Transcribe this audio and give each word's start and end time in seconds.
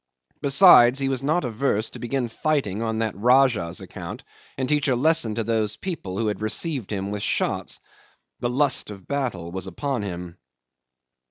Besides, 0.41 0.97
he 0.97 1.09
was 1.09 1.21
not 1.21 1.43
averse 1.45 1.91
to 1.91 1.99
begin 1.99 2.27
fighting 2.27 2.81
on 2.81 2.97
that 2.97 3.15
Rajah's 3.15 3.81
account, 3.81 4.23
and 4.57 4.67
teach 4.67 4.87
a 4.87 4.95
lesson 4.95 5.35
to 5.35 5.43
those 5.43 5.77
people 5.77 6.17
who 6.17 6.25
had 6.25 6.41
received 6.41 6.89
him 6.91 7.11
with 7.11 7.21
shots. 7.21 7.79
The 8.39 8.49
lust 8.49 8.89
of 8.89 9.07
battle 9.07 9.51
was 9.51 9.67
upon 9.67 10.01
him. 10.01 10.37